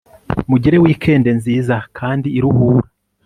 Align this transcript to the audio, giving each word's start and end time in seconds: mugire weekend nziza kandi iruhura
mugire 0.49 0.77
weekend 0.85 1.25
nziza 1.37 1.75
kandi 1.97 2.27
iruhura 2.37 2.87